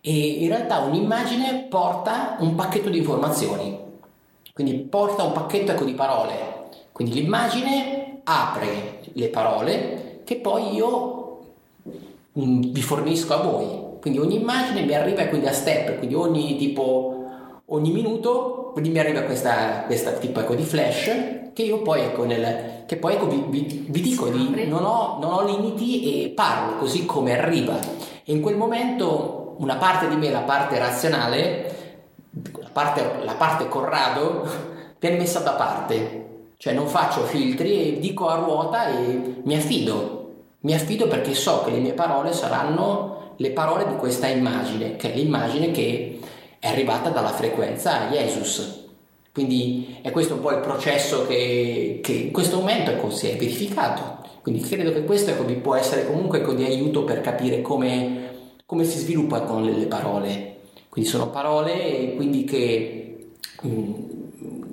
E 0.00 0.12
in 0.12 0.48
realtà 0.48 0.78
un'immagine 0.78 1.66
porta 1.68 2.36
un 2.40 2.54
pacchetto 2.54 2.88
di 2.88 2.98
informazioni, 2.98 3.76
quindi 4.52 4.74
porta 4.74 5.24
un 5.24 5.32
pacchetto 5.32 5.72
ecco, 5.72 5.84
di 5.84 5.94
parole, 5.94 6.34
quindi 6.92 7.14
l'immagine 7.14 8.20
apre 8.24 9.00
le 9.12 9.28
parole 9.28 10.20
che 10.24 10.36
poi 10.36 10.74
io 10.74 11.17
vi 12.44 12.82
fornisco 12.82 13.34
a 13.34 13.42
voi. 13.42 13.86
Quindi 14.00 14.18
ogni 14.18 14.36
immagine 14.36 14.82
mi 14.82 14.94
arriva 14.94 15.26
quindi 15.26 15.46
a 15.46 15.52
step, 15.52 15.98
quindi 15.98 16.14
ogni 16.14 16.56
tipo 16.56 17.14
ogni 17.70 17.90
minuto 17.90 18.70
quindi 18.72 18.90
mi 18.90 18.98
arriva 18.98 19.22
questa, 19.22 19.82
questa 19.86 20.12
tipo 20.12 20.40
ecco, 20.40 20.54
di 20.54 20.62
flash 20.62 21.10
che 21.52 21.62
io 21.62 21.82
poi 21.82 22.02
ecco, 22.02 22.24
nel, 22.24 22.84
che 22.86 22.96
poi 22.96 23.14
ecco, 23.14 23.26
vi, 23.26 23.44
vi, 23.48 23.86
vi 23.88 24.00
dico 24.00 24.28
di, 24.28 24.64
non, 24.66 24.84
ho, 24.84 25.18
non 25.20 25.32
ho 25.32 25.44
limiti 25.44 26.24
e 26.24 26.28
parlo 26.28 26.76
così 26.76 27.04
come 27.04 27.36
arriva. 27.36 27.76
E 28.24 28.32
in 28.32 28.40
quel 28.40 28.56
momento 28.56 29.56
una 29.58 29.74
parte 29.76 30.08
di 30.08 30.14
me, 30.14 30.30
la 30.30 30.42
parte 30.42 30.78
razionale 30.78 31.74
la 32.60 32.68
parte, 32.72 33.24
la 33.24 33.34
parte 33.34 33.68
Corrado 33.68 34.48
viene 35.00 35.16
messa 35.16 35.40
da 35.40 35.52
parte. 35.52 36.26
Cioè 36.56 36.72
non 36.72 36.86
faccio 36.86 37.22
filtri 37.22 37.96
e 37.96 37.98
dico 37.98 38.28
a 38.28 38.36
ruota 38.36 38.88
e 38.88 39.40
mi 39.44 39.56
affido 39.56 40.17
mi 40.68 40.74
affido 40.74 41.08
perché 41.08 41.32
so 41.32 41.62
che 41.64 41.70
le 41.70 41.78
mie 41.78 41.94
parole 41.94 42.34
saranno 42.34 43.32
le 43.36 43.52
parole 43.52 43.88
di 43.88 43.96
questa 43.96 44.26
immagine, 44.26 44.96
che 44.96 45.14
è 45.14 45.16
l'immagine 45.16 45.70
che 45.70 46.18
è 46.58 46.68
arrivata 46.68 47.08
dalla 47.08 47.30
frequenza 47.30 48.08
Jesus. 48.10 48.84
Quindi 49.32 49.96
è 50.02 50.10
questo 50.10 50.34
un 50.34 50.40
po' 50.40 50.50
il 50.50 50.60
processo 50.60 51.26
che, 51.26 52.00
che 52.02 52.12
in 52.12 52.32
questo 52.32 52.58
momento 52.58 52.90
ecco, 52.90 53.08
si 53.08 53.28
è 53.28 53.36
verificato. 53.36 54.18
Quindi 54.42 54.60
credo 54.60 54.92
che 54.92 55.04
questo 55.04 55.30
ecco, 55.30 55.46
vi 55.46 55.54
può 55.54 55.74
essere 55.74 56.06
comunque 56.06 56.40
ecco, 56.40 56.52
di 56.52 56.64
aiuto 56.64 57.04
per 57.04 57.22
capire 57.22 57.62
come, 57.62 58.50
come 58.66 58.84
si 58.84 58.98
sviluppano 58.98 59.60
le, 59.60 59.72
le, 59.72 59.86
parole. 59.86 60.56
Quindi 60.90 61.08
sono 61.08 61.30
parole 61.30 62.12
quindi 62.14 62.44
che, 62.44 63.30
mm, 63.66 63.94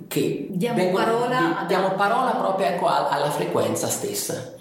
che 0.09 0.47
diamo, 0.49 0.75
vengono, 0.75 1.05
parola, 1.05 1.57
di, 1.61 1.67
diamo 1.67 1.91
parola 1.91 2.31
proprio 2.31 2.67
ecco, 2.67 2.87
alla 2.87 3.31
frequenza 3.31 3.87
stessa. 3.87 4.54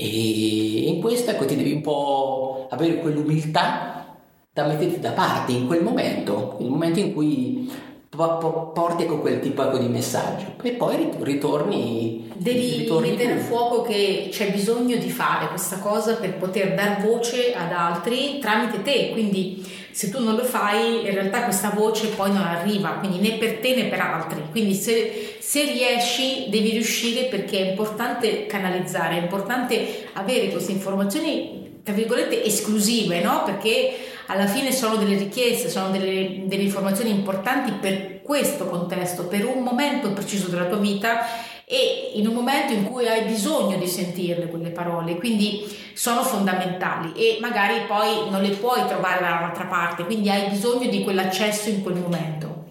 E 0.00 0.86
in 0.86 1.00
questo 1.00 1.32
ecco, 1.32 1.44
ti 1.44 1.56
devi 1.56 1.72
un 1.72 1.80
po' 1.80 2.68
avere 2.70 3.00
quell'umiltà 3.00 4.16
da 4.52 4.64
metterti 4.64 5.00
da 5.00 5.10
parte 5.10 5.50
in 5.50 5.66
quel 5.66 5.82
momento, 5.82 6.56
il 6.60 6.68
momento 6.68 7.00
in 7.00 7.12
cui 7.12 7.68
porti 8.10 9.04
con 9.06 9.20
quel 9.20 9.40
tipo 9.40 9.62
ecco, 9.62 9.78
di 9.78 9.88
messaggio. 9.88 10.54
E 10.62 10.70
poi 10.72 11.10
ritorni 11.20 12.30
devi 12.34 12.78
ritorni 12.78 13.10
mettere 13.10 13.34
a 13.34 13.38
fuoco 13.38 13.82
che 13.82 14.28
c'è 14.30 14.50
bisogno 14.50 14.96
di 14.96 15.10
fare 15.10 15.48
questa 15.48 15.78
cosa 15.78 16.14
per 16.14 16.34
poter 16.34 16.74
dar 16.74 17.00
voce 17.02 17.54
ad 17.54 17.72
altri 17.72 18.38
tramite 18.38 18.82
te. 18.82 19.10
Quindi 19.12 19.66
se 19.90 20.10
tu 20.10 20.22
non 20.22 20.36
lo 20.36 20.44
fai 20.44 21.06
in 21.06 21.12
realtà 21.12 21.42
questa 21.42 21.70
voce 21.70 22.08
poi 22.08 22.30
non 22.32 22.42
arriva 22.42 22.90
quindi 23.00 23.18
né 23.18 23.36
per 23.36 23.58
te 23.58 23.74
né 23.74 23.84
per 23.84 24.00
altri. 24.00 24.42
Quindi 24.50 24.74
se, 24.74 25.36
se 25.40 25.64
riesci 25.64 26.46
devi 26.48 26.70
riuscire 26.70 27.24
perché 27.24 27.58
è 27.58 27.70
importante 27.70 28.46
canalizzare 28.46 29.18
è 29.18 29.20
importante 29.20 30.08
avere 30.14 30.48
queste 30.50 30.72
informazioni 30.72 31.80
tra 31.82 31.94
virgolette 31.94 32.44
esclusive 32.44 33.20
no? 33.22 33.44
perché 33.44 33.94
alla 34.28 34.46
fine 34.46 34.72
sono 34.72 34.96
delle 34.96 35.16
richieste, 35.16 35.68
sono 35.68 35.90
delle, 35.90 36.42
delle 36.44 36.62
informazioni 36.62 37.10
importanti 37.10 37.72
per 37.72 38.22
questo 38.22 38.66
contesto, 38.66 39.26
per 39.26 39.46
un 39.46 39.62
momento 39.62 40.12
preciso 40.12 40.48
della 40.48 40.66
tua 40.66 40.76
vita 40.76 41.20
e 41.64 42.12
in 42.14 42.26
un 42.26 42.34
momento 42.34 42.72
in 42.72 42.84
cui 42.84 43.06
hai 43.06 43.24
bisogno 43.24 43.76
di 43.78 43.86
sentirle 43.86 44.48
quelle 44.48 44.70
parole, 44.70 45.16
quindi 45.16 45.64
sono 45.94 46.22
fondamentali 46.22 47.12
e 47.14 47.38
magari 47.40 47.80
poi 47.86 48.30
non 48.30 48.42
le 48.42 48.50
puoi 48.50 48.86
trovare 48.86 49.20
da 49.20 49.38
un'altra 49.38 49.64
parte, 49.64 50.04
quindi 50.04 50.28
hai 50.28 50.48
bisogno 50.48 50.88
di 50.88 51.02
quell'accesso 51.02 51.70
in 51.70 51.82
quel 51.82 51.96
momento. 51.96 52.66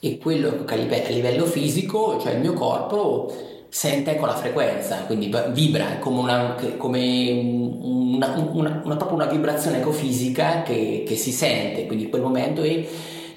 E 0.00 0.18
quello 0.18 0.64
che 0.64 0.74
a 0.74 0.76
livello 0.76 1.46
fisico, 1.46 2.18
cioè 2.20 2.32
il 2.32 2.40
mio 2.40 2.54
corpo 2.54 3.59
sente 3.70 4.16
con 4.16 4.26
la 4.26 4.34
frequenza, 4.34 5.04
quindi 5.06 5.32
vibra 5.52 5.98
come 5.98 6.18
una, 6.18 6.56
come 6.76 7.30
una, 7.30 8.50
una, 8.52 8.82
una 8.84 8.96
proprio 8.96 9.16
una 9.16 9.26
vibrazione 9.26 9.78
ecofisica 9.78 10.62
che, 10.62 11.04
che 11.06 11.16
si 11.16 11.30
sente, 11.30 11.86
quindi 11.86 12.04
in 12.04 12.10
quel 12.10 12.22
momento 12.22 12.62
è 12.62 12.84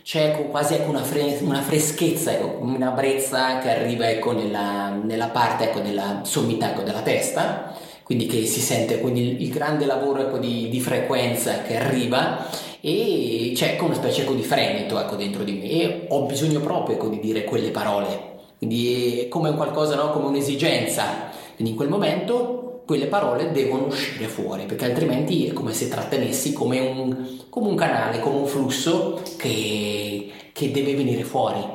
c'è 0.03 0.47
quasi 0.49 0.73
ecco, 0.73 0.89
una, 0.89 1.01
fre- 1.01 1.37
una, 1.41 1.61
freschezza, 1.61 2.33
ecco, 2.33 2.57
una 2.61 2.89
brezza 2.89 3.59
che 3.59 3.69
arriva 3.69 4.09
ecco, 4.09 4.33
nella, 4.33 4.89
nella, 4.89 5.27
parte 5.27 5.69
ecco, 5.69 5.79
della 5.79 6.21
sommità 6.23 6.71
ecco, 6.71 6.81
della 6.81 7.01
testa, 7.01 7.73
quindi 8.03 8.25
che 8.25 8.45
si 8.45 8.59
sente 8.59 8.99
quindi 8.99 9.21
il, 9.21 9.41
il 9.43 9.49
grande 9.49 9.85
lavoro 9.85 10.27
ecco, 10.27 10.39
di, 10.39 10.67
di, 10.67 10.81
frequenza 10.81 11.61
che 11.61 11.77
arriva 11.77 12.45
e 12.81 13.53
c'è 13.55 13.77
una 13.79 13.93
specie 13.93 14.23
ecco, 14.23 14.33
di 14.33 14.43
fremito 14.43 14.99
ecco, 14.99 15.15
dentro 15.15 15.43
di 15.43 15.53
me 15.53 15.69
e 15.69 16.05
ho 16.09 16.25
bisogno 16.25 16.59
proprio 16.59 16.95
ecco, 16.97 17.07
di 17.07 17.19
dire 17.19 17.45
quelle 17.45 17.69
parole, 17.69 18.32
quindi 18.57 19.21
è 19.21 19.27
come 19.27 19.53
qualcosa, 19.55 19.95
no? 19.95 20.11
come 20.11 20.27
un'esigenza, 20.27 21.31
quindi 21.55 21.71
in 21.71 21.77
quel 21.77 21.89
momento 21.89 22.81
quelle 22.85 23.07
parole 23.07 23.51
devono 23.51 23.85
uscire 23.85 24.27
fuori 24.27 24.65
perché 24.65 24.85
altrimenti 24.85 25.47
è 25.47 25.53
come 25.53 25.73
se 25.73 25.87
trattenessi 25.87 26.51
come 26.51 26.79
un, 26.79 27.39
come 27.49 27.69
un 27.69 27.75
canale, 27.75 28.19
come 28.19 28.37
un 28.37 28.45
flusso 28.45 29.21
che, 29.37 30.31
che, 30.51 30.71
deve 30.71 30.93
venire 30.93 31.23
fuori 31.23 31.65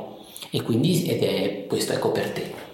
e 0.50 0.62
quindi 0.62 1.06
ed 1.06 1.23
è, 1.23 1.66
questo 1.66 1.92
ecco 1.92 2.12
per 2.12 2.30
te. 2.30 2.67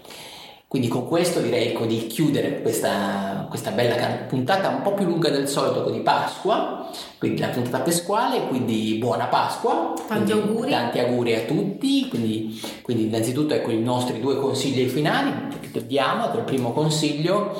Quindi 0.74 0.90
con 0.90 1.06
questo 1.06 1.38
direi 1.38 1.68
ecco, 1.68 1.86
di 1.86 2.08
chiudere 2.08 2.60
questa, 2.60 3.46
questa, 3.48 3.70
bella 3.70 3.94
puntata 4.26 4.70
un 4.70 4.82
po' 4.82 4.92
più 4.92 5.04
lunga 5.04 5.30
del 5.30 5.46
solito 5.46 5.88
di 5.88 6.00
Pasqua, 6.00 6.90
quindi 7.16 7.40
la 7.40 7.46
puntata 7.46 7.78
pasquale, 7.78 8.48
quindi 8.48 8.96
buona 8.98 9.26
Pasqua. 9.26 9.92
Tanti 10.08 10.32
auguri. 10.32 10.70
Tanti 10.72 10.98
auguri 10.98 11.36
a 11.36 11.42
tutti, 11.42 12.08
quindi, 12.08 12.60
quindi 12.82 13.04
innanzitutto 13.04 13.54
ecco 13.54 13.70
i 13.70 13.80
nostri 13.80 14.18
due 14.18 14.36
consigli 14.36 14.88
finali, 14.88 15.32
che 15.70 15.86
diamo, 15.86 16.24
ecco, 16.24 16.38
il 16.38 16.42
primo 16.42 16.72
consiglio 16.72 17.56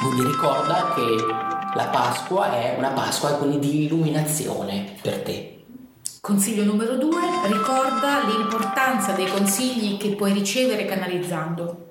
quindi 0.00 0.22
ricorda 0.22 0.94
che 0.94 1.16
la 1.74 1.88
Pasqua 1.88 2.52
è 2.52 2.76
una 2.78 2.90
Pasqua 2.90 3.30
quindi 3.30 3.58
di 3.58 3.86
illuminazione 3.86 4.94
per 5.02 5.22
te. 5.22 5.64
Consiglio 6.20 6.62
numero 6.62 6.94
due, 6.94 7.20
ricorda 7.48 8.24
l'importanza 8.28 9.10
dei 9.10 9.26
consigli 9.26 9.96
che 9.96 10.10
puoi 10.10 10.32
ricevere 10.32 10.84
canalizzando. 10.84 11.90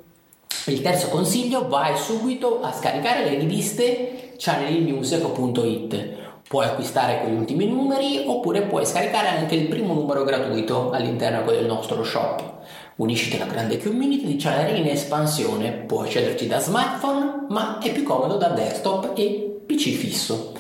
Il 0.66 0.82
terzo 0.82 1.08
consiglio, 1.08 1.68
vai 1.68 1.98
subito 1.98 2.62
a 2.62 2.72
scaricare 2.72 3.24
le 3.24 3.40
riviste 3.40 4.34
channelnews.it. 4.38 6.20
Puoi 6.48 6.66
acquistare 6.66 7.22
quegli 7.22 7.38
ultimi 7.38 7.66
numeri 7.66 8.24
oppure 8.28 8.62
puoi 8.64 8.86
scaricare 8.86 9.30
anche 9.30 9.56
il 9.56 9.68
primo 9.68 9.94
numero 9.94 10.24
gratuito 10.24 10.92
all'interno 10.92 11.50
del 11.50 11.66
nostro 11.66 12.04
shop. 12.04 12.60
Unisciti 12.98 13.38
alla 13.38 13.52
grande 13.52 13.82
community 13.82 14.26
di 14.26 14.36
channel 14.36 14.78
in 14.78 14.88
espansione, 14.88 15.72
puoi 15.72 16.08
accederci 16.08 16.46
da 16.46 16.60
smartphone, 16.60 17.46
ma 17.50 17.80
è 17.80 17.92
più 17.92 18.04
comodo 18.04 18.38
da 18.38 18.50
desktop 18.50 19.14
e 19.16 19.62
PC 19.66 19.96
fisso. 19.96 20.52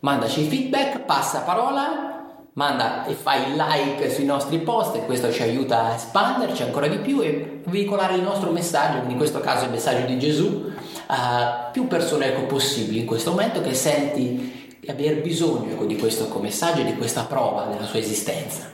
Mandaci 0.00 0.42
feedback, 0.48 1.00
passa 1.00 1.40
parola, 1.40 2.19
manda 2.54 3.06
e 3.06 3.14
fai 3.14 3.54
like 3.54 4.10
sui 4.10 4.24
nostri 4.24 4.58
post 4.58 4.96
e 4.96 5.04
questo 5.04 5.32
ci 5.32 5.42
aiuta 5.42 5.84
a 5.84 5.94
espanderci 5.94 6.62
ancora 6.62 6.88
di 6.88 6.98
più 6.98 7.20
e 7.20 7.60
veicolare 7.66 8.14
il 8.14 8.22
nostro 8.22 8.50
messaggio, 8.50 9.08
in 9.08 9.16
questo 9.16 9.40
caso 9.40 9.64
il 9.66 9.70
messaggio 9.70 10.06
di 10.06 10.18
Gesù, 10.18 10.70
a 11.06 11.68
più 11.72 11.86
persone 11.86 12.26
ecco 12.26 12.46
possibili 12.46 13.00
in 13.00 13.06
questo 13.06 13.30
momento 13.30 13.60
che 13.60 13.74
senti 13.74 14.78
di 14.80 14.88
aver 14.88 15.20
bisogno 15.20 15.72
ecco, 15.72 15.84
di 15.84 15.96
questo 15.96 16.28
messaggio, 16.40 16.82
di 16.82 16.96
questa 16.96 17.24
prova 17.24 17.64
della 17.64 17.86
sua 17.86 17.98
esistenza. 17.98 18.68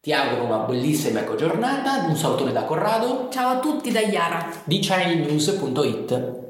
Ti 0.00 0.12
auguro 0.14 0.44
una 0.44 0.58
bellissima 0.58 1.22
giornata, 1.36 2.06
un 2.06 2.16
salutone 2.16 2.52
da 2.52 2.64
Corrado. 2.64 3.28
Ciao 3.30 3.50
a 3.50 3.58
tutti 3.58 3.92
da 3.92 4.00
Iara 4.00 4.48
di 4.64 4.78
channelnews.it. 4.80 6.49